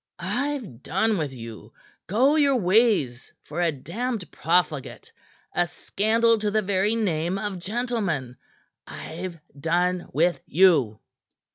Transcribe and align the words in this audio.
I've 0.17 0.81
done 0.81 1.19
with 1.19 1.31
you! 1.31 1.73
Go 2.07 2.35
your 2.35 2.55
ways 2.55 3.31
for 3.43 3.61
a 3.61 3.71
damned 3.71 4.31
profligate 4.31 5.11
a 5.53 5.67
scandal 5.67 6.39
to 6.39 6.49
the 6.49 6.63
very 6.63 6.95
name 6.95 7.37
of 7.37 7.59
gentleman. 7.59 8.37
I've 8.87 9.37
done 9.55 10.07
with 10.11 10.41
you!" 10.47 10.99